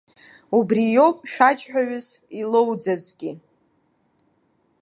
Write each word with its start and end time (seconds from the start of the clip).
Убри 0.57 0.83
иоуп 0.91 1.17
шәаџьҳәаҩыс 1.31 2.07
илоуӡазгьы. 2.41 3.31